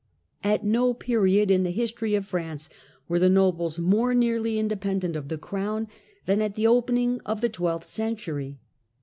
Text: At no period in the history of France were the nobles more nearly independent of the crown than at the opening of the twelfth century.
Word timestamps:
At 0.43 0.65
no 0.65 0.95
period 0.95 1.51
in 1.51 1.61
the 1.61 1.69
history 1.69 2.15
of 2.15 2.25
France 2.25 2.69
were 3.07 3.19
the 3.19 3.29
nobles 3.29 3.77
more 3.77 4.15
nearly 4.15 4.57
independent 4.57 5.15
of 5.15 5.27
the 5.27 5.37
crown 5.37 5.87
than 6.25 6.41
at 6.41 6.55
the 6.55 6.65
opening 6.65 7.21
of 7.23 7.41
the 7.41 7.49
twelfth 7.49 7.85
century. 7.85 8.57